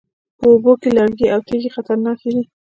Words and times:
په 0.37 0.45
اوبو 0.51 0.71
کې 0.81 0.89
لرګي 0.97 1.27
او 1.33 1.39
تیږې 1.47 1.69
خطرناکې 1.75 2.29
دي 2.35 2.43